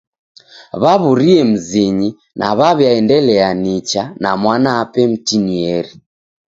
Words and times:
Waw'urie 0.81 1.41
mzinyi 1.51 2.09
na 2.39 2.47
waw'iaendelia 2.59 3.47
nicha 3.63 4.03
na 4.21 4.29
mwanape 4.41 5.01
mtinieri. 5.11 5.93